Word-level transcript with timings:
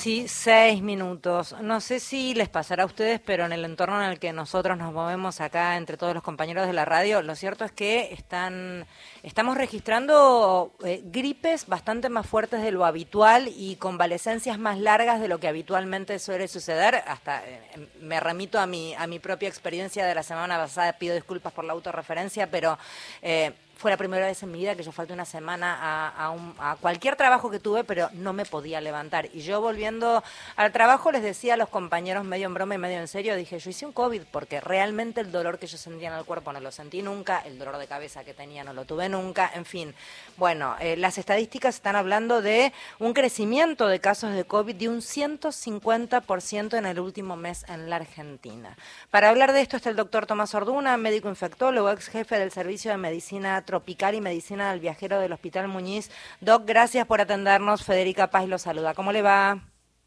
Sí, 0.00 0.28
seis 0.28 0.80
minutos. 0.80 1.56
No 1.60 1.80
sé 1.80 1.98
si 1.98 2.32
les 2.32 2.48
pasará 2.48 2.84
a 2.84 2.86
ustedes, 2.86 3.18
pero 3.18 3.46
en 3.46 3.50
el 3.50 3.64
entorno 3.64 4.00
en 4.00 4.08
el 4.10 4.20
que 4.20 4.32
nosotros 4.32 4.78
nos 4.78 4.92
movemos 4.92 5.40
acá 5.40 5.76
entre 5.76 5.96
todos 5.96 6.14
los 6.14 6.22
compañeros 6.22 6.68
de 6.68 6.72
la 6.72 6.84
radio, 6.84 7.20
lo 7.20 7.34
cierto 7.34 7.64
es 7.64 7.72
que 7.72 8.12
están, 8.12 8.86
estamos 9.24 9.56
registrando 9.56 10.72
eh, 10.84 11.02
gripes 11.04 11.66
bastante 11.66 12.10
más 12.10 12.28
fuertes 12.28 12.62
de 12.62 12.70
lo 12.70 12.84
habitual 12.84 13.50
y 13.52 13.74
convalecencias 13.74 14.56
más 14.56 14.78
largas 14.78 15.20
de 15.20 15.26
lo 15.26 15.40
que 15.40 15.48
habitualmente 15.48 16.20
suele 16.20 16.46
suceder. 16.46 17.02
Hasta 17.04 17.44
eh, 17.44 17.88
me 18.00 18.20
remito 18.20 18.60
a 18.60 18.68
mi, 18.68 18.94
a 18.94 19.08
mi 19.08 19.18
propia 19.18 19.48
experiencia 19.48 20.06
de 20.06 20.14
la 20.14 20.22
semana 20.22 20.58
pasada, 20.58 20.92
pido 20.92 21.16
disculpas 21.16 21.52
por 21.52 21.64
la 21.64 21.72
autorreferencia, 21.72 22.48
pero... 22.48 22.78
Eh, 23.20 23.52
fue 23.78 23.92
la 23.92 23.96
primera 23.96 24.26
vez 24.26 24.42
en 24.42 24.50
mi 24.50 24.58
vida 24.58 24.74
que 24.74 24.82
yo 24.82 24.90
falté 24.90 25.12
una 25.12 25.24
semana 25.24 25.78
a, 25.80 26.76
cualquier 26.80 27.14
trabajo 27.14 27.48
que 27.48 27.60
tuve, 27.60 27.84
pero 27.84 28.10
no 28.12 28.32
me 28.32 28.44
podía 28.44 28.80
levantar. 28.80 29.28
Y 29.32 29.40
yo 29.40 29.60
volviendo 29.60 30.22
al 30.56 30.72
trabajo 30.72 31.12
les 31.12 31.22
decía 31.22 31.54
a 31.54 31.56
los 31.56 31.68
compañeros 31.68 32.24
medio 32.24 32.46
en 32.46 32.54
broma 32.54 32.74
y 32.74 32.78
medio 32.78 32.98
en 32.98 33.06
serio, 33.06 33.36
dije, 33.36 33.60
yo 33.60 33.70
hice 33.70 33.86
un 33.86 33.92
COVID 33.92 34.22
porque 34.32 34.60
realmente 34.60 35.20
el 35.20 35.30
dolor 35.30 35.60
que 35.60 35.68
yo 35.68 35.78
sentía 35.78 36.08
en 36.08 36.18
el 36.18 36.24
cuerpo 36.24 36.52
no 36.52 36.58
lo 36.58 36.72
sentí 36.72 37.02
nunca, 37.02 37.38
el 37.38 37.56
dolor 37.56 37.78
de 37.78 37.86
cabeza 37.86 38.24
que 38.24 38.34
tenía 38.34 38.64
no 38.64 38.72
lo 38.72 38.84
tuve 38.84 39.08
nunca, 39.08 39.48
en 39.54 39.64
fin. 39.64 39.94
Bueno, 40.36 40.74
eh, 40.80 40.96
las 40.96 41.16
estadísticas 41.16 41.76
están 41.76 41.94
hablando 41.94 42.42
de 42.42 42.72
un 42.98 43.14
crecimiento 43.14 43.86
de 43.86 44.00
casos 44.00 44.34
de 44.34 44.44
COVID 44.44 44.74
de 44.74 44.88
un 44.88 45.02
150% 45.02 46.76
en 46.76 46.86
el 46.86 46.98
último 46.98 47.36
mes 47.36 47.64
en 47.68 47.88
la 47.88 47.96
Argentina. 47.96 48.76
Para 49.12 49.28
hablar 49.28 49.52
de 49.52 49.60
esto 49.60 49.76
está 49.76 49.88
el 49.88 49.96
doctor 49.96 50.26
Tomás 50.26 50.52
Orduna, 50.56 50.96
médico 50.96 51.28
infectólogo, 51.28 51.90
ex 51.90 52.08
jefe 52.08 52.40
del 52.40 52.50
Servicio 52.50 52.90
de 52.90 52.96
Medicina 52.96 53.62
Tropical 53.68 54.14
y 54.14 54.22
Medicina 54.22 54.70
del 54.70 54.80
Viajero 54.80 55.20
del 55.20 55.30
Hospital 55.30 55.68
Muñiz. 55.68 56.10
Doc, 56.40 56.62
gracias 56.64 57.06
por 57.06 57.20
atendernos. 57.20 57.84
Federica 57.84 58.30
Paz 58.30 58.48
lo 58.48 58.56
saluda. 58.56 58.94
¿Cómo 58.94 59.12
le 59.12 59.20
va? 59.20 59.58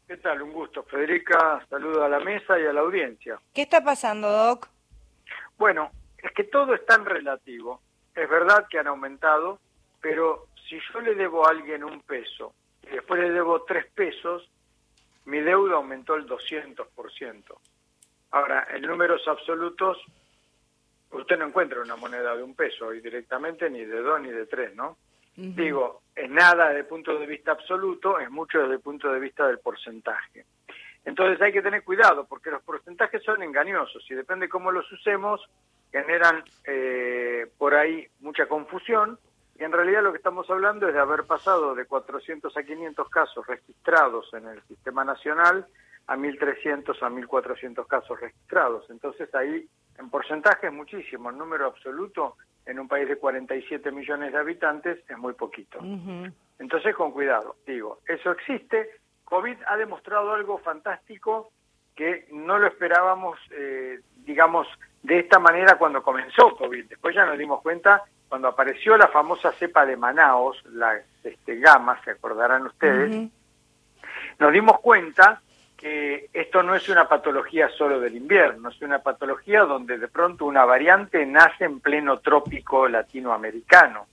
¿Qué 0.08 0.16
tal? 0.16 0.42
Un 0.42 0.52
gusto. 0.52 0.82
Federica, 0.82 1.64
saludo 1.70 2.02
a 2.02 2.08
la 2.08 2.18
mesa 2.18 2.58
y 2.58 2.66
a 2.66 2.72
la 2.72 2.80
audiencia. 2.80 3.38
¿Qué 3.54 3.62
está 3.62 3.84
pasando, 3.84 4.28
Doc? 4.32 4.68
Bueno, 5.56 5.92
es 6.18 6.32
que 6.32 6.42
todo 6.42 6.74
es 6.74 6.84
tan 6.86 7.04
relativo. 7.04 7.80
Es 8.16 8.28
verdad 8.28 8.66
que 8.68 8.80
han 8.80 8.88
aumentado, 8.88 9.60
pero 10.00 10.48
si 10.68 10.80
yo 10.92 11.00
le 11.00 11.14
debo 11.14 11.46
a 11.46 11.50
alguien 11.50 11.84
un 11.84 12.00
peso 12.00 12.54
y 12.82 12.88
después 12.88 13.20
le 13.20 13.30
debo 13.30 13.62
tres 13.62 13.86
pesos, 13.94 14.50
mi 15.26 15.38
deuda 15.38 15.76
aumentó 15.76 16.16
el 16.16 16.26
200%. 16.26 17.44
Ahora, 18.32 18.66
en 18.74 18.82
números 18.82 19.22
absolutos 19.28 19.98
usted 21.12 21.38
no 21.38 21.46
encuentra 21.46 21.80
una 21.80 21.96
moneda 21.96 22.36
de 22.36 22.42
un 22.42 22.54
peso 22.54 22.86
hoy 22.86 23.00
directamente, 23.00 23.68
ni 23.70 23.84
de 23.84 24.00
dos 24.00 24.20
ni 24.20 24.30
de 24.30 24.46
tres, 24.46 24.74
¿no? 24.74 24.96
Digo, 25.34 26.02
es 26.14 26.28
nada 26.28 26.68
desde 26.68 26.80
el 26.80 26.86
punto 26.86 27.18
de 27.18 27.26
vista 27.26 27.52
absoluto, 27.52 28.18
es 28.18 28.30
mucho 28.30 28.60
desde 28.60 28.74
el 28.74 28.80
punto 28.80 29.10
de 29.10 29.18
vista 29.18 29.46
del 29.46 29.60
porcentaje. 29.60 30.44
Entonces 31.04 31.40
hay 31.40 31.52
que 31.52 31.62
tener 31.62 31.82
cuidado 31.84 32.26
porque 32.26 32.50
los 32.50 32.62
porcentajes 32.62 33.22
son 33.22 33.42
engañosos 33.42 34.04
y 34.10 34.14
depende 34.14 34.48
cómo 34.48 34.70
los 34.70 34.90
usemos, 34.92 35.40
generan 35.90 36.44
eh, 36.64 37.50
por 37.56 37.74
ahí 37.74 38.06
mucha 38.20 38.46
confusión 38.46 39.18
y 39.58 39.64
en 39.64 39.72
realidad 39.72 40.02
lo 40.02 40.12
que 40.12 40.18
estamos 40.18 40.48
hablando 40.50 40.86
es 40.86 40.94
de 40.94 41.00
haber 41.00 41.24
pasado 41.24 41.74
de 41.74 41.86
400 41.86 42.56
a 42.56 42.62
500 42.62 43.08
casos 43.08 43.46
registrados 43.46 44.32
en 44.34 44.46
el 44.48 44.62
sistema 44.62 45.04
nacional 45.04 45.66
a 46.06 46.16
1.300 46.16 47.02
a 47.02 47.08
1.400 47.08 47.86
casos 47.86 48.20
registrados. 48.20 48.88
Entonces 48.90 49.34
ahí 49.34 49.66
en 49.98 50.10
porcentaje 50.10 50.66
es 50.66 50.72
muchísimo, 50.72 51.30
en 51.30 51.38
número 51.38 51.66
absoluto 51.66 52.36
en 52.64 52.78
un 52.78 52.88
país 52.88 53.08
de 53.08 53.16
47 53.16 53.90
millones 53.90 54.32
de 54.32 54.38
habitantes 54.38 54.98
es 55.08 55.18
muy 55.18 55.32
poquito. 55.32 55.80
Entonces 56.58 56.94
con 56.94 57.10
cuidado, 57.10 57.56
digo, 57.66 57.98
eso 58.06 58.30
existe, 58.30 58.88
COVID 59.24 59.56
ha 59.66 59.76
demostrado 59.76 60.32
algo 60.32 60.58
fantástico 60.58 61.50
que 61.94 62.26
no 62.32 62.58
lo 62.58 62.66
esperábamos, 62.66 63.38
eh, 63.50 64.00
digamos, 64.24 64.66
de 65.02 65.18
esta 65.18 65.38
manera 65.38 65.76
cuando 65.76 66.02
comenzó 66.02 66.56
COVID. 66.56 66.86
Después 66.86 67.14
ya 67.14 67.26
nos 67.26 67.36
dimos 67.36 67.60
cuenta 67.60 68.02
cuando 68.28 68.48
apareció 68.48 68.96
la 68.96 69.08
famosa 69.08 69.52
cepa 69.52 69.84
de 69.84 69.96
Manaos, 69.96 70.62
la 70.72 70.98
este, 71.22 71.56
gamma, 71.56 72.00
se 72.02 72.12
acordarán 72.12 72.66
ustedes, 72.66 73.30
nos 74.38 74.52
dimos 74.52 74.80
cuenta 74.80 75.42
que 75.82 76.30
esto 76.32 76.62
no 76.62 76.76
es 76.76 76.88
una 76.88 77.08
patología 77.08 77.68
solo 77.70 77.98
del 77.98 78.14
invierno, 78.14 78.68
es 78.68 78.80
una 78.82 79.00
patología 79.00 79.62
donde 79.62 79.98
de 79.98 80.06
pronto 80.06 80.44
una 80.44 80.64
variante 80.64 81.26
nace 81.26 81.64
en 81.64 81.80
pleno 81.80 82.20
trópico 82.20 82.86
latinoamericano. 82.86 84.06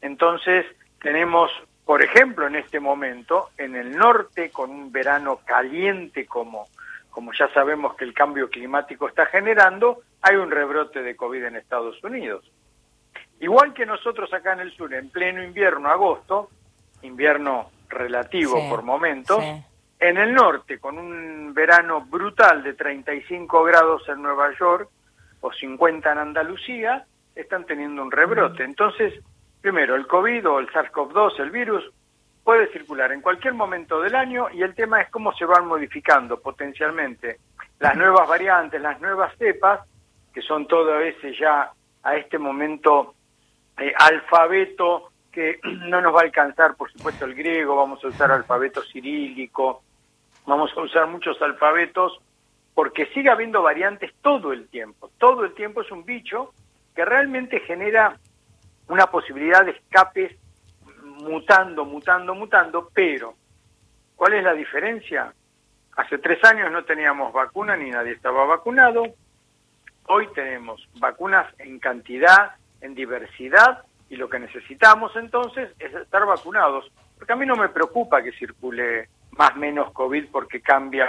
Entonces 0.00 0.64
tenemos, 1.02 1.50
por 1.84 2.02
ejemplo, 2.02 2.46
en 2.46 2.56
este 2.56 2.80
momento, 2.80 3.50
en 3.58 3.76
el 3.76 3.94
norte, 3.94 4.48
con 4.50 4.70
un 4.70 4.90
verano 4.90 5.40
caliente 5.44 6.24
como, 6.24 6.68
como 7.10 7.32
ya 7.38 7.52
sabemos 7.52 7.96
que 7.96 8.04
el 8.04 8.14
cambio 8.14 8.48
climático 8.48 9.06
está 9.06 9.26
generando, 9.26 10.00
hay 10.22 10.36
un 10.36 10.50
rebrote 10.50 11.02
de 11.02 11.14
COVID 11.14 11.44
en 11.44 11.56
Estados 11.56 12.02
Unidos. 12.02 12.50
Igual 13.40 13.74
que 13.74 13.84
nosotros 13.84 14.32
acá 14.32 14.54
en 14.54 14.60
el 14.60 14.72
sur, 14.74 14.94
en 14.94 15.10
pleno 15.10 15.42
invierno, 15.42 15.90
agosto, 15.90 16.48
invierno 17.02 17.70
relativo 17.90 18.70
por 18.70 18.82
momentos, 18.82 19.44
en 20.08 20.18
el 20.18 20.34
norte, 20.34 20.78
con 20.78 20.98
un 20.98 21.54
verano 21.54 22.02
brutal 22.02 22.62
de 22.62 22.74
35 22.74 23.64
grados 23.64 24.06
en 24.08 24.20
Nueva 24.20 24.50
York 24.58 24.90
o 25.40 25.50
50 25.50 26.12
en 26.12 26.18
Andalucía, 26.18 27.06
están 27.34 27.64
teniendo 27.64 28.02
un 28.02 28.10
rebrote. 28.10 28.64
Entonces, 28.64 29.14
primero, 29.62 29.94
el 29.94 30.06
COVID 30.06 30.46
o 30.46 30.58
el 30.58 30.68
SARS-CoV-2, 30.68 31.40
el 31.40 31.50
virus, 31.50 31.90
puede 32.42 32.70
circular 32.70 33.12
en 33.12 33.22
cualquier 33.22 33.54
momento 33.54 33.98
del 34.02 34.14
año 34.14 34.48
y 34.52 34.62
el 34.62 34.74
tema 34.74 35.00
es 35.00 35.08
cómo 35.08 35.32
se 35.32 35.46
van 35.46 35.66
modificando 35.66 36.38
potencialmente 36.38 37.38
las 37.80 37.96
nuevas 37.96 38.28
variantes, 38.28 38.82
las 38.82 39.00
nuevas 39.00 39.34
cepas, 39.38 39.80
que 40.34 40.42
son 40.42 40.66
todo 40.66 41.00
ese 41.00 41.34
ya 41.34 41.72
a 42.02 42.16
este 42.16 42.38
momento 42.38 43.14
eh, 43.78 43.94
alfabeto 43.98 45.12
que 45.32 45.60
no 45.88 46.02
nos 46.02 46.14
va 46.14 46.20
a 46.20 46.24
alcanzar, 46.24 46.76
por 46.76 46.92
supuesto, 46.92 47.24
el 47.24 47.34
griego, 47.34 47.74
vamos 47.74 48.04
a 48.04 48.08
usar 48.08 48.30
alfabeto 48.30 48.82
cirílico, 48.82 49.82
vamos 50.46 50.70
a 50.76 50.80
usar 50.80 51.06
muchos 51.08 51.40
alfabetos, 51.40 52.20
porque 52.74 53.06
sigue 53.06 53.30
habiendo 53.30 53.62
variantes 53.62 54.12
todo 54.20 54.52
el 54.52 54.68
tiempo. 54.68 55.10
Todo 55.18 55.44
el 55.44 55.54
tiempo 55.54 55.82
es 55.82 55.90
un 55.90 56.04
bicho 56.04 56.52
que 56.94 57.04
realmente 57.04 57.60
genera 57.60 58.16
una 58.88 59.06
posibilidad 59.06 59.64
de 59.64 59.72
escapes 59.72 60.36
mutando, 61.02 61.84
mutando, 61.84 62.34
mutando, 62.34 62.90
pero 62.92 63.34
¿cuál 64.16 64.34
es 64.34 64.44
la 64.44 64.52
diferencia? 64.52 65.32
Hace 65.96 66.18
tres 66.18 66.42
años 66.44 66.70
no 66.72 66.84
teníamos 66.84 67.32
vacuna 67.32 67.76
ni 67.76 67.90
nadie 67.90 68.12
estaba 68.12 68.44
vacunado. 68.44 69.04
Hoy 70.06 70.28
tenemos 70.34 70.86
vacunas 70.98 71.46
en 71.58 71.78
cantidad, 71.78 72.56
en 72.80 72.94
diversidad, 72.94 73.84
y 74.10 74.16
lo 74.16 74.28
que 74.28 74.38
necesitamos 74.38 75.14
entonces 75.16 75.70
es 75.78 75.94
estar 75.94 76.26
vacunados. 76.26 76.90
Porque 77.16 77.32
a 77.32 77.36
mí 77.36 77.46
no 77.46 77.56
me 77.56 77.68
preocupa 77.68 78.22
que 78.22 78.32
circule 78.32 79.08
más 79.36 79.56
menos 79.56 79.92
COVID 79.92 80.26
porque 80.30 80.60
cambia 80.60 81.08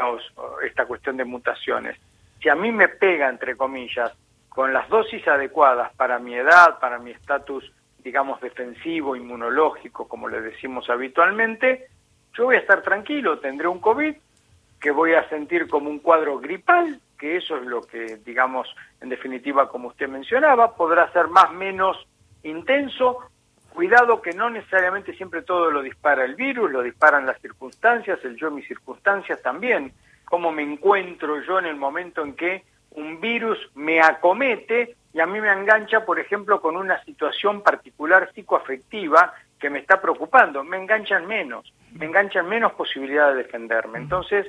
esta 0.66 0.86
cuestión 0.86 1.18
de 1.18 1.26
mutaciones. 1.26 1.98
Si 2.42 2.50
a 2.50 2.56
mí 2.56 2.72
me 2.72 2.88
pega, 2.88 3.30
entre 3.30 3.56
comillas, 3.56 4.12
con 4.50 4.74
las 4.74 4.88
dosis 4.90 5.28
adecuadas 5.28 5.94
para 5.96 6.20
mi 6.20 6.36
edad, 6.36 6.80
para 6.80 7.00
mi 7.00 7.12
estatus, 7.12 7.72
digamos, 8.04 8.40
defensivo, 8.40 9.16
inmunológico, 9.16 10.08
como 10.08 10.30
le 10.30 10.42
decimos 10.42 10.90
habitualmente, 10.90 11.88
yo 12.34 12.46
voy 12.46 12.56
a 12.56 12.60
estar 12.60 12.82
tranquilo, 12.82 13.40
tendré 13.40 13.68
un 13.68 13.80
COVID 13.80 14.16
que 14.80 14.92
voy 14.92 15.14
a 15.14 15.28
sentir 15.30 15.68
como 15.68 15.90
un 15.90 16.00
cuadro 16.00 16.40
gripal, 16.40 17.00
que 17.18 17.38
eso 17.38 17.58
es 17.58 17.64
lo 17.64 17.82
que, 17.82 18.18
digamos, 18.26 18.68
en 19.02 19.10
definitiva, 19.10 19.70
como 19.70 19.88
usted 19.88 20.08
mencionaba, 20.08 20.76
podrá 20.76 21.12
ser 21.12 21.28
más 21.28 21.52
menos 21.52 21.98
intenso, 22.44 23.20
Cuidado 23.76 24.22
que 24.22 24.32
no 24.32 24.50
necesariamente 24.50 25.14
siempre 25.16 25.42
todo 25.42 25.70
lo 25.70 25.82
dispara 25.82 26.24
el 26.24 26.36
virus, 26.36 26.72
lo 26.72 26.82
disparan 26.82 27.26
las 27.26 27.42
circunstancias, 27.42 28.18
el 28.24 28.38
yo 28.38 28.50
mis 28.50 28.66
circunstancias 28.66 29.42
también, 29.42 29.92
cómo 30.24 30.50
me 30.50 30.64
encuentro 30.64 31.42
yo 31.42 31.60
en 31.60 31.66
el 31.66 31.76
momento 31.76 32.24
en 32.24 32.36
que 32.36 32.64
un 32.92 33.20
virus 33.20 33.58
me 33.76 34.00
acomete 34.00 34.96
y 35.14 35.20
a 35.20 35.26
mí 35.26 35.42
me 35.42 35.52
engancha, 35.52 36.06
por 36.06 36.20
ejemplo, 36.20 36.62
con 36.62 36.78
una 36.78 37.04
situación 37.04 37.62
particular 37.62 38.32
psicoafectiva 38.34 39.34
que 39.60 39.70
me 39.70 39.80
está 39.80 40.02
preocupando, 40.02 40.64
me 40.64 40.78
enganchan 40.78 41.28
menos, 41.28 41.74
me 41.92 42.06
enganchan 42.06 42.48
menos 42.48 42.72
posibilidad 42.74 43.32
de 43.32 43.44
defenderme. 43.44 43.98
Entonces, 43.98 44.48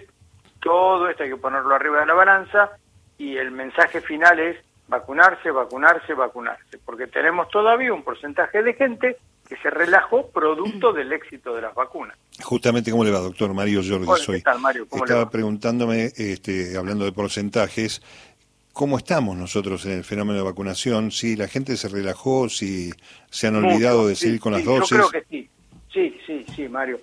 todo 0.61 1.09
esto 1.09 1.25
hay 1.25 1.31
que 1.31 1.37
ponerlo 1.37 1.75
arriba 1.75 1.99
de 1.99 2.07
la 2.07 2.15
balanza 2.15 2.71
y 3.19 3.37
el 3.37 3.51
mensaje 3.51 4.01
final 4.01 4.39
es 4.39 4.57
vacunarse, 4.89 5.51
vacunarse, 5.51 6.15
vacunarse, 6.15 6.79
porque 6.85 7.07
tenemos 7.07 7.49
todavía 7.49 7.93
un 7.93 8.03
porcentaje 8.03 8.63
de 8.63 8.75
gente 8.75 9.17
que 9.49 9.57
se 9.57 9.71
relajó 9.71 10.29
producto 10.31 10.93
del 10.93 11.13
éxito 11.13 11.55
de 11.55 11.63
las 11.63 11.75
vacunas. 11.75 12.17
Justamente, 12.43 12.91
¿cómo 12.91 13.05
le 13.05 13.11
va, 13.11 13.21
doctor? 13.21 13.55
Mario 13.55 13.81
Jordi 13.87 14.07
soy. 14.23 14.37
Estaba 14.37 15.31
preguntándome, 15.31 16.11
este, 16.17 16.77
hablando 16.77 17.05
de 17.05 17.13
porcentajes, 17.13 18.03
¿cómo 18.73 18.99
estamos 18.99 19.37
nosotros 19.37 19.87
en 19.87 19.93
el 19.93 20.05
fenómeno 20.05 20.39
de 20.39 20.45
vacunación? 20.45 21.11
Si 21.11 21.37
la 21.37 21.49
gente 21.49 21.77
se 21.77 21.89
relajó, 21.89 22.49
si 22.49 22.93
se 23.31 23.47
han 23.47 23.57
olvidado 23.57 24.09
de 24.09 24.17
seguir 24.17 24.41
con 24.41 24.53
las 24.53 24.65
dosis. 24.65 24.99
Yo 24.99 25.09
creo 25.09 25.23
que 25.23 25.29
sí, 25.29 25.49
sí, 25.93 26.21
sí, 26.27 26.47
sí, 26.55 26.69
Mario. 26.69 27.01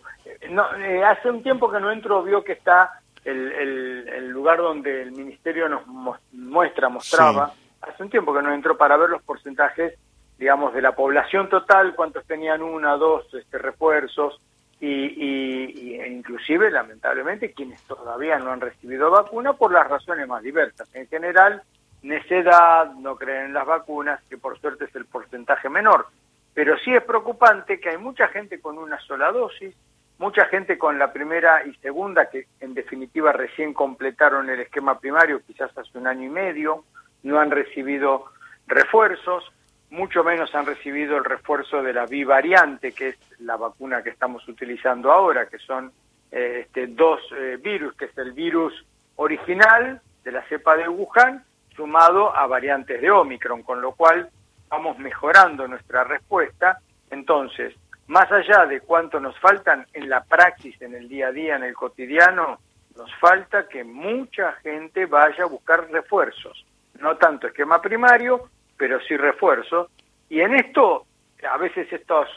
no, 0.49 0.75
eh, 0.75 1.03
hace 1.03 1.29
un 1.29 1.41
tiempo 1.41 1.71
que 1.71 1.79
no 1.79 1.91
entro, 1.91 2.23
vio 2.23 2.43
que 2.43 2.53
está 2.53 2.99
el, 3.25 4.07
el, 4.09 4.29
lugar 4.29 4.57
donde 4.57 5.01
el 5.01 5.13
ministerio 5.13 5.69
nos 5.69 5.87
muestra, 6.33 6.89
mostraba, 6.89 7.53
hace 7.87 8.03
un 8.03 8.09
tiempo 8.09 8.33
que 8.33 8.41
no 8.41 8.53
entro 8.53 8.77
para 8.77 8.97
ver 8.97 9.09
los 9.09 9.21
porcentajes, 9.23 9.97
digamos, 10.37 10.73
de 10.73 10.81
la 10.81 10.95
población 10.95 11.49
total, 11.49 11.95
cuántos 11.95 12.25
tenían 12.25 12.61
una, 12.61 12.97
dos 12.97 13.31
este, 13.33 13.57
refuerzos, 13.57 14.39
y, 14.79 14.87
y, 14.87 15.99
e 16.01 16.09
inclusive, 16.09 16.69
lamentablemente, 16.69 17.53
quienes 17.53 17.81
todavía 17.83 18.37
no 18.39 18.51
han 18.51 18.59
recibido 18.59 19.09
vacuna 19.09 19.53
por 19.53 19.71
las 19.71 19.87
razones 19.87 20.27
más 20.27 20.43
diversas. 20.43 20.93
En 20.93 21.07
general, 21.07 21.61
necedad, 22.01 22.91
no 22.95 23.15
creen 23.15 23.45
en 23.45 23.53
las 23.53 23.65
vacunas, 23.65 24.21
que 24.29 24.37
por 24.37 24.59
suerte 24.59 24.85
es 24.85 24.95
el 24.95 25.05
porcentaje 25.05 25.69
menor. 25.69 26.07
Pero 26.53 26.77
sí 26.79 26.93
es 26.93 27.03
preocupante 27.03 27.79
que 27.79 27.89
hay 27.89 27.97
mucha 27.97 28.27
gente 28.27 28.59
con 28.59 28.77
una 28.77 28.99
sola 28.99 29.31
dosis, 29.31 29.73
mucha 30.17 30.45
gente 30.45 30.77
con 30.77 30.99
la 30.99 31.13
primera 31.13 31.65
y 31.65 31.73
segunda, 31.75 32.29
que 32.29 32.47
en 32.59 32.73
definitiva 32.73 33.31
recién 33.31 33.73
completaron 33.73 34.49
el 34.49 34.59
esquema 34.59 34.99
primario, 34.99 35.41
quizás 35.47 35.75
hace 35.77 35.97
un 35.97 36.07
año 36.07 36.25
y 36.25 36.29
medio, 36.29 36.83
no 37.23 37.39
han 37.39 37.51
recibido 37.51 38.25
refuerzos, 38.67 39.51
mucho 39.89 40.23
menos 40.23 40.53
han 40.55 40.65
recibido 40.65 41.17
el 41.17 41.23
refuerzo 41.23 41.81
de 41.81 41.93
la 41.93 42.05
bivariante, 42.05 42.93
que 42.93 43.09
es 43.09 43.17
la 43.39 43.57
vacuna 43.57 44.01
que 44.01 44.09
estamos 44.09 44.47
utilizando 44.47 45.11
ahora, 45.11 45.47
que 45.47 45.59
son 45.59 45.91
eh, 46.31 46.61
este, 46.65 46.87
dos 46.87 47.19
eh, 47.37 47.57
virus, 47.61 47.95
que 47.95 48.05
es 48.05 48.17
el 48.17 48.31
virus 48.31 48.73
original 49.17 50.01
de 50.23 50.31
la 50.31 50.41
cepa 50.47 50.75
de 50.75 50.89
Wuhan, 50.89 51.43
sumado 51.75 52.35
a 52.35 52.47
variantes 52.47 53.01
de 53.01 53.11
Omicron, 53.11 53.61
con 53.63 53.81
lo 53.81 53.91
cual 53.93 54.29
vamos 54.69 54.97
mejorando 54.97 55.67
nuestra 55.67 56.03
respuesta. 56.03 56.79
Entonces, 57.11 57.75
más 58.07 58.31
allá 58.31 58.65
de 58.65 58.81
cuánto 58.81 59.19
nos 59.19 59.37
faltan 59.39 59.85
en 59.93 60.09
la 60.09 60.23
praxis, 60.23 60.81
en 60.81 60.95
el 60.95 61.07
día 61.07 61.27
a 61.27 61.31
día, 61.31 61.55
en 61.55 61.63
el 61.63 61.75
cotidiano, 61.75 62.59
nos 62.97 63.13
falta 63.15 63.67
que 63.67 63.83
mucha 63.83 64.53
gente 64.53 65.05
vaya 65.05 65.43
a 65.43 65.47
buscar 65.47 65.89
refuerzos. 65.89 66.65
No 66.99 67.17
tanto 67.17 67.47
esquema 67.47 67.81
primario, 67.81 68.49
pero 68.77 68.99
sí 69.01 69.17
refuerzos. 69.17 69.89
Y 70.29 70.41
en 70.41 70.55
esto, 70.55 71.05
a 71.49 71.57
veces 71.57 71.91
estas 71.91 72.27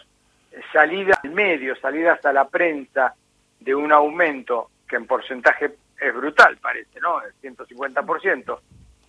salidas 0.73 1.19
al 1.23 1.31
medio, 1.31 1.77
salidas 1.77 2.25
a 2.25 2.33
la 2.33 2.49
prensa 2.49 3.15
de 3.61 3.75
un 3.75 3.93
aumento 3.93 4.71
que 4.89 4.97
en 4.97 5.07
porcentaje 5.07 5.77
es 6.01 6.15
brutal, 6.15 6.57
parece, 6.59 7.01
¿no? 7.01 7.21
El 7.23 7.33
150%, 7.43 8.59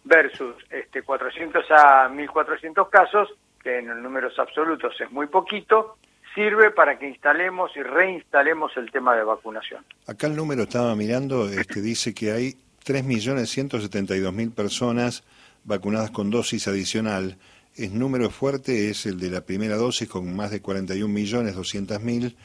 versus 0.03 0.55
este 0.69 1.03
400 1.03 1.65
a 1.69 2.09
1400 2.09 2.89
casos, 2.89 3.29
que 3.61 3.79
en 3.79 4.01
números 4.01 4.37
absolutos 4.39 4.95
es 4.99 5.11
muy 5.11 5.27
poquito, 5.27 5.97
sirve 6.33 6.71
para 6.71 6.97
que 6.97 7.07
instalemos 7.07 7.75
y 7.75 7.83
reinstalemos 7.83 8.75
el 8.77 8.91
tema 8.91 9.15
de 9.15 9.23
vacunación. 9.23 9.83
Acá 10.07 10.27
el 10.27 10.35
número 10.35 10.63
estaba 10.63 10.95
mirando, 10.95 11.49
este 11.49 11.81
dice 11.81 12.13
que 12.13 12.31
hay 12.31 12.53
3.172.000 12.85 14.53
personas 14.53 15.23
vacunadas 15.67 16.09
con 16.09 16.31
dosis 16.31 16.67
adicional. 16.67 17.37
El 17.75 17.99
número 17.99 18.31
fuerte 18.31 18.89
es 18.89 19.05
el 19.05 19.19
de 19.19 19.29
la 19.29 19.41
primera 19.41 19.75
dosis 19.75 20.09
con 20.09 20.35
más 20.35 20.49
de 20.49 20.63
41.200.000 20.63 22.35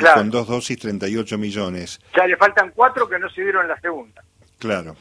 y 0.00 0.04
con 0.14 0.30
dos 0.30 0.48
dosis 0.48 0.78
38 0.78 1.36
millones. 1.36 2.00
Ya 2.16 2.26
le 2.26 2.36
faltan 2.36 2.72
cuatro 2.74 3.08
que 3.08 3.18
no 3.18 3.28
se 3.28 3.42
dieron 3.42 3.68
la 3.68 3.78
segunda. 3.80 4.22
Claro. 4.58 4.96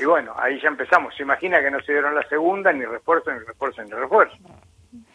Y 0.00 0.04
bueno, 0.04 0.34
ahí 0.36 0.60
ya 0.60 0.68
empezamos. 0.68 1.14
Se 1.16 1.22
imagina 1.22 1.62
que 1.62 1.70
no 1.70 1.80
se 1.80 1.92
dieron 1.92 2.14
la 2.14 2.26
segunda, 2.28 2.72
ni 2.72 2.84
refuerzo, 2.84 3.32
ni 3.32 3.38
refuerzo, 3.38 3.82
ni 3.82 3.90
refuerzo. 3.90 4.36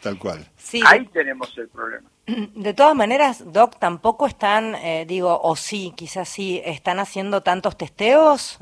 Tal 0.01 0.17
cual. 0.17 0.47
Sí. 0.55 0.81
Ahí 0.85 1.05
tenemos 1.07 1.55
el 1.57 1.67
problema. 1.67 2.09
De 2.25 2.73
todas 2.73 2.95
maneras, 2.95 3.51
Doc, 3.51 3.77
tampoco 3.77 4.27
están, 4.27 4.75
eh, 4.75 5.05
digo, 5.07 5.39
o 5.41 5.55
sí, 5.55 5.93
quizás 5.95 6.27
sí, 6.27 6.61
están 6.65 6.99
haciendo 6.99 7.41
tantos 7.43 7.77
testeos. 7.77 8.59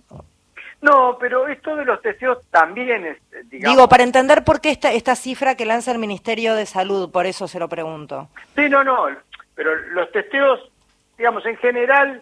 No, 0.85 1.17
pero 1.19 1.47
esto 1.47 1.75
de 1.75 1.83
los 1.83 1.99
testeos 1.99 2.37
también 2.51 3.07
es, 3.07 3.17
eh, 3.33 3.41
digamos... 3.45 3.75
Digo, 3.75 3.89
para 3.89 4.03
entender 4.03 4.43
por 4.43 4.61
qué 4.61 4.69
esta, 4.69 4.91
esta 4.91 5.15
cifra 5.15 5.55
que 5.55 5.65
lanza 5.65 5.91
el 5.91 5.97
Ministerio 5.97 6.53
de 6.53 6.67
Salud, 6.67 7.11
por 7.11 7.25
eso 7.25 7.47
se 7.47 7.57
lo 7.57 7.67
pregunto. 7.67 8.29
Sí, 8.55 8.69
no, 8.69 8.83
no, 8.83 9.07
pero 9.55 9.75
los 9.75 10.11
testeos, 10.11 10.59
digamos, 11.17 11.43
en 11.47 11.57
general, 11.57 12.21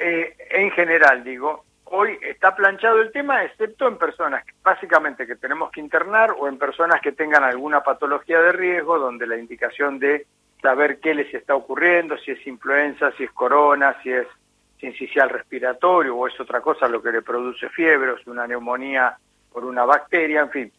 eh, 0.00 0.36
en 0.50 0.72
general, 0.72 1.22
digo, 1.22 1.64
hoy 1.84 2.18
está 2.22 2.56
planchado 2.56 3.00
el 3.00 3.12
tema, 3.12 3.44
excepto 3.44 3.86
en 3.86 3.98
personas 3.98 4.44
básicamente 4.64 5.24
que 5.24 5.36
tenemos 5.36 5.70
que 5.70 5.80
internar 5.80 6.34
o 6.36 6.48
en 6.48 6.58
personas 6.58 7.00
que 7.00 7.12
tengan 7.12 7.44
alguna 7.44 7.84
patología 7.84 8.40
de 8.40 8.50
riesgo, 8.50 8.98
donde 8.98 9.28
la 9.28 9.36
indicación 9.36 10.00
de 10.00 10.26
saber 10.60 10.98
qué 10.98 11.14
les 11.14 11.32
está 11.32 11.54
ocurriendo, 11.54 12.18
si 12.18 12.32
es 12.32 12.44
influenza, 12.48 13.12
si 13.12 13.22
es 13.22 13.30
corona, 13.30 13.96
si 14.02 14.10
es 14.10 14.26
sincicial 14.78 15.30
respiratorio 15.30 16.16
o 16.16 16.26
es 16.26 16.38
otra 16.38 16.60
cosa 16.60 16.88
lo 16.88 17.02
que 17.02 17.12
le 17.12 17.22
produce 17.22 17.68
fiebre, 17.70 18.12
o 18.12 18.16
es 18.16 18.26
una 18.26 18.46
neumonía 18.46 19.16
por 19.52 19.64
una 19.64 19.84
bacteria, 19.84 20.40
en 20.40 20.50
fin. 20.50 20.72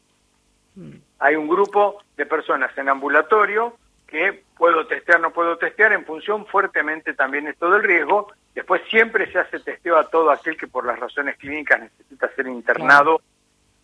Mm. 0.76 0.92
Hay 1.20 1.36
un 1.36 1.48
grupo 1.48 2.04
de 2.16 2.26
personas 2.26 2.78
en 2.78 2.90
ambulatorio 2.90 3.78
que 4.06 4.44
puedo 4.58 4.88
testear, 4.88 5.20
no 5.20 5.32
puedo 5.32 5.58
testear, 5.58 5.94
en 5.94 6.06
función 6.06 6.46
fuertemente 6.46 7.14
también 7.14 7.48
esto 7.48 7.70
del 7.70 7.84
riesgo. 7.84 8.32
Después 8.56 8.82
siempre 8.90 9.32
se 9.32 9.40
hace 9.40 9.60
testeo 9.60 9.98
a 9.98 10.10
todo 10.10 10.32
aquel 10.32 10.58
que 10.58 10.68
por 10.68 10.86
las 10.86 11.00
razones 11.00 11.38
clínicas 11.38 11.82
necesita 11.82 12.34
ser 12.36 12.48
internado 12.48 13.22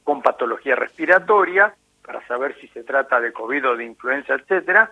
con 0.03 0.21
patología 0.21 0.75
respiratoria 0.75 1.73
para 2.05 2.25
saber 2.27 2.55
si 2.59 2.67
se 2.69 2.83
trata 2.83 3.19
de 3.19 3.31
COVID 3.31 3.69
o 3.69 3.77
de 3.77 3.85
influenza, 3.85 4.35
etcétera. 4.35 4.91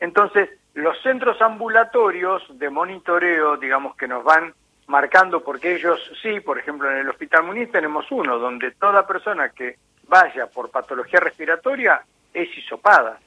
Entonces, 0.00 0.50
los 0.74 1.00
centros 1.02 1.40
ambulatorios 1.40 2.42
de 2.58 2.70
monitoreo, 2.70 3.56
digamos 3.56 3.96
que 3.96 4.08
nos 4.08 4.24
van 4.24 4.52
marcando, 4.86 5.42
porque 5.42 5.76
ellos 5.76 5.98
sí, 6.22 6.40
por 6.40 6.58
ejemplo, 6.58 6.90
en 6.90 6.98
el 6.98 7.08
Hospital 7.08 7.44
Muniz 7.44 7.70
tenemos 7.70 8.10
uno, 8.10 8.38
donde 8.38 8.72
toda 8.72 9.06
persona 9.06 9.48
que 9.50 9.76
vaya 10.08 10.46
por 10.46 10.70
patología 10.70 11.20
respiratoria 11.20 12.02
es 12.32 12.48
hisopada 12.58 13.18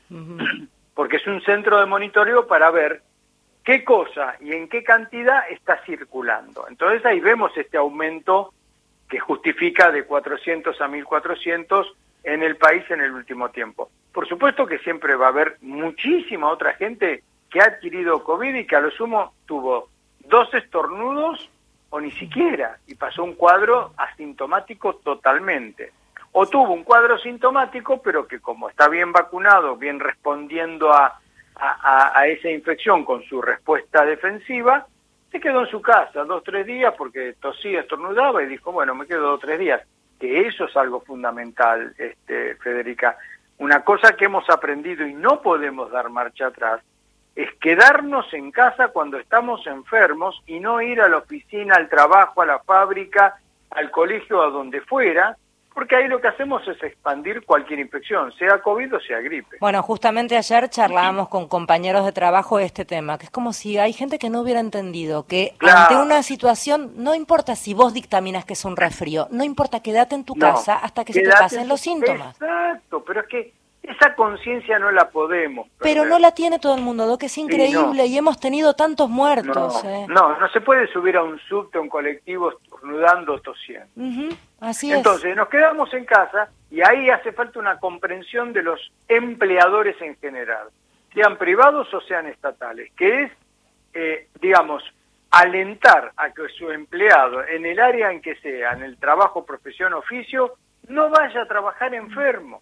porque 0.97 1.17
es 1.17 1.27
un 1.27 1.41
centro 1.43 1.79
de 1.79 1.85
monitoreo 1.85 2.47
para 2.47 2.71
ver 2.71 3.03
qué 3.63 3.83
cosa 3.83 4.35
y 4.41 4.51
en 4.53 4.67
qué 4.67 4.83
cantidad 4.83 5.47
está 5.47 5.79
circulando. 5.85 6.67
Entonces 6.67 7.05
ahí 7.05 7.19
vemos 7.19 7.55
este 7.55 7.77
aumento 7.77 8.51
que 9.07 9.19
justifica 9.19 9.91
de 9.91 10.05
400 10.05 10.81
a 10.81 10.87
1400 10.87 11.93
en 12.23 12.41
el 12.41 12.57
país 12.57 12.83
en 12.89 13.01
el 13.01 13.11
último 13.11 13.49
tiempo. 13.49 13.91
Por 14.17 14.27
supuesto 14.27 14.65
que 14.65 14.79
siempre 14.79 15.15
va 15.15 15.27
a 15.27 15.29
haber 15.29 15.57
muchísima 15.61 16.49
otra 16.49 16.73
gente 16.73 17.21
que 17.51 17.61
ha 17.61 17.65
adquirido 17.65 18.23
COVID 18.23 18.55
y 18.55 18.65
que 18.65 18.75
a 18.75 18.79
lo 18.79 18.89
sumo 18.89 19.35
tuvo 19.45 19.89
dos 20.21 20.51
estornudos 20.55 21.47
o 21.91 22.01
ni 22.01 22.09
siquiera 22.13 22.79
y 22.87 22.95
pasó 22.95 23.23
un 23.23 23.35
cuadro 23.35 23.93
asintomático 23.95 24.95
totalmente 24.95 25.91
o 26.31 26.47
tuvo 26.47 26.73
un 26.73 26.83
cuadro 26.83 27.19
sintomático, 27.19 28.01
pero 28.01 28.27
que 28.27 28.39
como 28.39 28.69
está 28.69 28.89
bien 28.89 29.11
vacunado, 29.11 29.75
bien 29.75 29.99
respondiendo 29.99 30.91
a, 30.91 31.19
a, 31.53 32.25
esa 32.25 32.49
infección 32.49 33.05
con 33.05 33.21
su 33.21 33.39
respuesta 33.39 34.03
defensiva, 34.03 34.87
se 35.31 35.39
quedó 35.39 35.61
en 35.61 35.69
su 35.69 35.79
casa 35.79 36.23
dos, 36.23 36.43
tres 36.43 36.65
días 36.65 36.95
porque 36.97 37.35
tosía, 37.39 37.81
estornudaba 37.81 38.41
y 38.41 38.47
dijo, 38.47 38.71
bueno, 38.71 38.95
me 38.95 39.05
quedo 39.05 39.21
dos, 39.29 39.41
tres 39.41 39.59
días. 39.59 39.83
Que 40.19 40.47
eso 40.47 40.65
es 40.65 40.75
algo 40.75 41.01
fundamental, 41.01 41.93
este, 41.99 42.55
Federica. 42.55 43.15
Una 43.57 43.83
cosa 43.83 44.15
que 44.15 44.25
hemos 44.25 44.49
aprendido 44.49 45.05
y 45.05 45.13
no 45.13 45.41
podemos 45.41 45.91
dar 45.91 46.09
marcha 46.09 46.47
atrás 46.47 46.81
es 47.35 47.53
quedarnos 47.59 48.31
en 48.33 48.51
casa 48.51 48.89
cuando 48.89 49.17
estamos 49.17 49.65
enfermos 49.67 50.41
y 50.47 50.59
no 50.59 50.81
ir 50.81 51.01
a 51.01 51.09
la 51.09 51.17
oficina, 51.17 51.75
al 51.75 51.89
trabajo, 51.89 52.41
a 52.41 52.45
la 52.45 52.59
fábrica, 52.59 53.37
al 53.69 53.91
colegio, 53.91 54.41
a 54.41 54.49
donde 54.49 54.81
fuera, 54.81 55.37
porque 55.77 55.95
ahí 55.95 56.07
lo 56.07 56.19
que 56.19 56.27
hacemos 56.27 56.67
es 56.67 56.81
expandir 56.81 57.45
cualquier 57.45 57.77
infección, 57.77 58.33
sea 58.33 58.59
COVID 58.63 58.95
o 58.95 58.99
sea 58.99 59.19
gripe. 59.19 59.57
Bueno, 59.59 59.83
justamente 59.83 60.35
ayer 60.35 60.67
charlábamos 60.71 61.29
con 61.29 61.47
compañeros 61.47 62.03
de 62.03 62.11
trabajo 62.11 62.57
de 62.57 62.65
este 62.65 62.83
tema, 62.83 63.19
que 63.19 63.25
es 63.25 63.29
como 63.29 63.53
si 63.53 63.77
hay 63.77 63.93
gente 63.93 64.17
que 64.17 64.31
no 64.31 64.41
hubiera 64.41 64.59
entendido 64.59 65.27
que 65.27 65.53
ante 65.59 65.95
una 65.95 66.23
situación, 66.23 66.93
no 66.95 67.13
importa 67.13 67.55
si 67.55 67.75
vos 67.75 67.93
dictaminas 67.93 68.43
que 68.43 68.53
es 68.53 68.65
un 68.65 68.75
resfrío, 68.75 69.27
no 69.29 69.43
importa, 69.43 69.79
quédate 69.79 70.15
en 70.15 70.23
tu 70.23 70.33
casa 70.33 70.77
hasta 70.77 71.05
que 71.05 71.13
se 71.13 71.21
te 71.21 71.29
pasen 71.29 71.67
los 71.67 71.79
síntomas. 71.79 72.41
Exacto, 72.41 73.03
pero 73.05 73.21
es 73.21 73.27
que 73.27 73.53
esa 73.87 74.15
conciencia 74.15 74.79
no 74.79 74.91
la 74.91 75.09
podemos. 75.09 75.67
Pero 75.79 76.05
no 76.05 76.19
la 76.19 76.31
tiene 76.31 76.59
todo 76.59 76.75
el 76.75 76.81
mundo, 76.81 77.17
que 77.17 77.27
es 77.27 77.37
increíble 77.37 78.05
y 78.05 78.17
hemos 78.17 78.39
tenido 78.39 78.73
tantos 78.73 79.09
muertos. 79.09 79.83
No, 79.83 79.89
eh. 79.89 80.05
no, 80.09 80.37
no, 80.39 80.49
se 80.49 80.59
puede 80.59 80.87
subir 80.87 81.15
a 81.15 81.23
un 81.23 81.39
subte, 81.47 81.77
a 81.77 81.81
un 81.81 81.87
colectivo, 81.87 82.51
estornudando, 82.77 83.39
tosiendo. 83.39 84.35
Así 84.59 84.91
Entonces, 84.91 85.35
nos 85.35 85.49
quedamos 85.49 85.93
en 85.93 86.05
casa 86.05 86.49
y 86.71 86.81
ahí 86.81 87.09
hace 87.09 87.31
falta 87.31 87.59
una 87.59 87.79
comprensión 87.79 88.53
de 88.53 88.63
los 88.63 88.91
empleadores 89.07 89.99
en 90.01 90.15
general, 90.17 90.67
sean 91.13 91.37
privados 91.37 91.93
o 91.93 92.01
sean 92.01 92.27
estatales, 92.27 92.91
que 92.95 93.23
es, 93.23 93.31
eh, 93.93 94.27
digamos, 94.39 94.83
alentar 95.31 96.11
a 96.17 96.31
que 96.31 96.47
su 96.57 96.71
empleado, 96.71 97.45
en 97.45 97.65
el 97.65 97.79
área 97.79 98.11
en 98.11 98.21
que 98.21 98.35
sea, 98.35 98.73
en 98.73 98.83
el 98.83 98.97
trabajo, 98.97 99.45
profesión, 99.45 99.93
oficio, 99.93 100.53
no 100.87 101.09
vaya 101.09 101.41
a 101.41 101.47
trabajar 101.47 101.93
enfermo. 101.93 102.61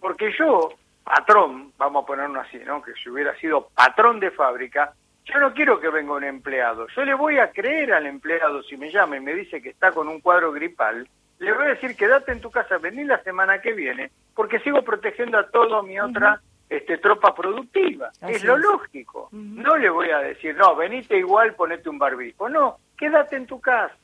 Porque 0.00 0.32
yo, 0.38 0.70
patrón, 1.02 1.72
vamos 1.76 2.04
a 2.04 2.06
ponerlo 2.06 2.40
así, 2.40 2.58
¿no? 2.64 2.82
Que 2.82 2.92
si 2.94 3.10
hubiera 3.10 3.34
sido 3.38 3.68
patrón 3.74 4.20
de 4.20 4.30
fábrica, 4.30 4.92
Yo 5.26 5.40
no 5.40 5.52
quiero 5.52 5.80
que 5.80 5.88
venga 5.88 6.12
un 6.14 6.24
empleado. 6.24 6.86
Yo 6.94 7.04
le 7.04 7.14
voy 7.14 7.38
a 7.38 7.50
creer 7.50 7.92
al 7.92 8.06
empleado 8.06 8.62
si 8.62 8.76
me 8.76 8.90
llama 8.90 9.16
y 9.16 9.20
me 9.20 9.34
dice 9.34 9.60
que 9.60 9.70
está 9.70 9.92
con 9.92 10.08
un 10.08 10.20
cuadro 10.20 10.52
gripal. 10.52 11.08
Le 11.38 11.52
voy 11.52 11.66
a 11.66 11.70
decir, 11.70 11.96
quédate 11.96 12.32
en 12.32 12.40
tu 12.40 12.50
casa, 12.50 12.78
vení 12.78 13.04
la 13.04 13.22
semana 13.22 13.60
que 13.60 13.72
viene, 13.72 14.10
porque 14.34 14.60
sigo 14.60 14.82
protegiendo 14.82 15.38
a 15.38 15.48
toda 15.50 15.82
mi 15.82 15.98
otra 15.98 16.40
este, 16.68 16.98
tropa 16.98 17.34
productiva. 17.34 18.10
es 18.22 18.44
lo 18.44 18.56
lógico. 18.56 19.28
No 19.32 19.76
le 19.76 19.90
voy 19.90 20.10
a 20.10 20.18
decir, 20.18 20.56
no, 20.56 20.74
venite 20.76 21.18
igual, 21.18 21.54
ponete 21.54 21.88
un 21.88 21.98
barbijo. 21.98 22.48
No, 22.48 22.78
quédate 22.96 23.36
en 23.36 23.46
tu 23.46 23.60
casa. 23.60 23.94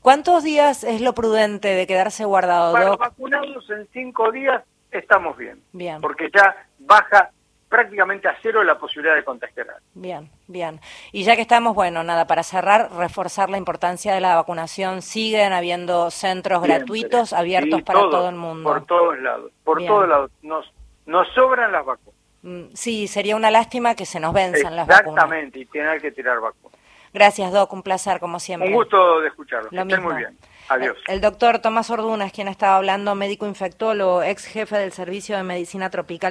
¿Cuántos 0.00 0.42
días 0.42 0.84
es 0.84 1.00
lo 1.00 1.12
prudente 1.14 1.68
de 1.68 1.86
quedarse 1.86 2.24
guardado, 2.24 2.72
Para 2.72 2.96
vacunados 2.96 3.68
en 3.70 3.86
cinco 3.92 4.32
días 4.32 4.64
estamos 4.90 5.36
bien. 5.36 5.62
Bien. 5.72 6.00
Porque 6.00 6.30
ya 6.34 6.66
baja 6.78 7.30
prácticamente 7.72 8.28
a 8.28 8.36
cero 8.42 8.62
la 8.62 8.78
posibilidad 8.78 9.14
de 9.14 9.24
contagiar. 9.24 9.66
Bien, 9.94 10.28
bien. 10.46 10.78
Y 11.10 11.24
ya 11.24 11.36
que 11.36 11.42
estamos, 11.42 11.74
bueno, 11.74 12.04
nada, 12.04 12.26
para 12.26 12.42
cerrar, 12.42 12.92
reforzar 12.92 13.48
la 13.48 13.56
importancia 13.56 14.12
de 14.12 14.20
la 14.20 14.36
vacunación. 14.36 15.00
Siguen 15.00 15.54
habiendo 15.54 16.10
centros 16.10 16.62
gratuitos 16.62 17.32
abiertos 17.32 17.80
para 17.80 18.00
todo, 18.00 18.28
el 18.28 18.36
mundo. 18.36 18.68
Por 18.68 18.84
todos 18.84 19.18
lados, 19.18 19.50
por 19.64 19.82
todos 19.86 20.06
lados. 20.06 20.30
Nos, 20.42 20.70
nos 21.06 21.26
sobran 21.32 21.72
las 21.72 21.86
vacunas. 21.86 22.20
Mm, 22.42 22.74
sí, 22.74 23.08
sería 23.08 23.36
una 23.36 23.50
lástima 23.50 23.94
que 23.94 24.04
se 24.04 24.20
nos 24.20 24.34
venzan 24.34 24.76
las 24.76 24.86
vacunas. 24.86 25.24
Exactamente, 25.24 25.60
y 25.60 25.64
tener 25.64 25.98
que 26.02 26.12
tirar 26.12 26.40
vacunas. 26.40 26.78
Gracias, 27.14 27.52
Doc, 27.52 27.72
un 27.72 27.82
placer 27.82 28.20
como 28.20 28.38
siempre. 28.38 28.68
Un 28.68 28.74
gusto 28.74 29.20
de 29.20 29.28
escucharlo. 29.28 29.68
Lo 29.70 29.84
muy 29.84 30.16
bien. 30.16 30.36
Adiós. 30.68 30.96
El, 31.06 31.14
el 31.14 31.20
doctor 31.20 31.58
Tomás 31.58 31.90
Orduna 31.90 32.26
es 32.26 32.32
quien 32.32 32.48
estaba 32.48 32.76
hablando, 32.76 33.14
médico 33.14 33.46
infectólogo, 33.46 34.22
ex 34.22 34.44
jefe 34.46 34.76
del 34.76 34.92
Servicio 34.92 35.36
de 35.36 35.42
Medicina 35.42 35.90
Tropical. 35.90 36.30